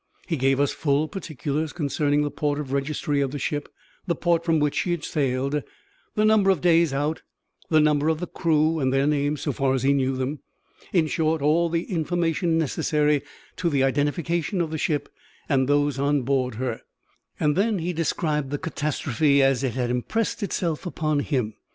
He 0.27 0.35
gave 0.35 0.59
us 0.59 0.71
full 0.71 1.07
particulars 1.07 1.73
concerning 1.73 2.23
the 2.23 2.31
port 2.31 2.57
of 2.57 2.71
registry 2.71 3.21
of 3.21 3.29
the 3.29 3.37
ship; 3.37 3.69
the 4.07 4.15
port 4.15 4.43
from 4.43 4.59
which 4.59 4.73
she 4.73 4.89
had 4.89 5.03
sailed; 5.03 5.61
the 6.15 6.25
number 6.25 6.49
of 6.49 6.59
days 6.59 6.91
out; 6.91 7.21
the 7.69 7.79
number 7.79 8.09
of 8.09 8.19
the 8.19 8.25
crew, 8.25 8.79
and 8.79 8.91
their 8.91 9.05
names, 9.05 9.41
so 9.41 9.51
far 9.51 9.75
as 9.75 9.83
he 9.83 9.93
knew 9.93 10.17
them 10.17 10.39
in 10.91 11.05
short, 11.05 11.43
all 11.43 11.69
the 11.69 11.83
information 11.83 12.57
necessary 12.57 13.21
to 13.57 13.69
the 13.69 13.83
identification 13.83 14.59
of 14.59 14.71
the 14.71 14.79
ship 14.79 15.07
and 15.47 15.69
those 15.69 15.99
on 15.99 16.23
board 16.23 16.55
her; 16.55 16.81
and 17.39 17.55
then 17.55 17.77
he 17.77 17.93
described 17.93 18.49
the 18.49 18.57
catastrophe 18.57 19.43
as 19.43 19.63
it 19.63 19.75
had 19.75 19.91
impressed 19.91 20.41
itself 20.41 20.87
upon 20.87 21.19
him. 21.19 21.53